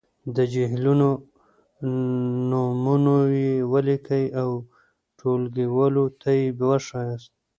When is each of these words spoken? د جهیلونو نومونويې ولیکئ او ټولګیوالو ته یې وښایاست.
د 0.35 0.37
جهیلونو 0.53 1.09
نومونويې 2.49 3.53
ولیکئ 3.73 4.25
او 4.41 4.49
ټولګیوالو 5.19 6.03
ته 6.21 6.29
یې 6.37 6.45
وښایاست. 6.67 7.31